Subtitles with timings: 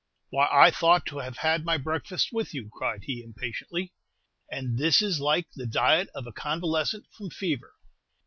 [0.31, 3.93] "Why, I thought to have had my breakfast with you," cried he, impatiently,
[4.51, 7.75] "and this is like the diet of a convalescent from fever.